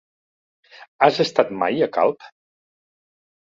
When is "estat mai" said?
1.25-1.85